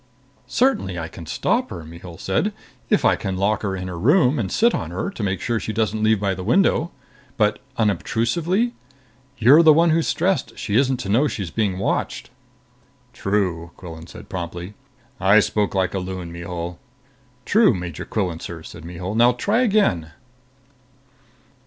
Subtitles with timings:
[0.47, 2.53] "Certainly I can stop her," Mihul said.
[2.89, 5.59] "If I can lock her in her room and sit on her to make sure
[5.59, 6.89] she doesn't leave by the window.
[7.37, 8.73] But 'unobtrusively?'
[9.37, 12.31] You're the one who stressed she isn't to know she's being watched."
[13.13, 14.73] "True," Quillan said promptly.
[15.19, 16.79] "I spoke like a loon, Mihul."
[17.45, 19.13] "True, Major Quillan, sir," said Mihul.
[19.13, 20.13] "Now try again."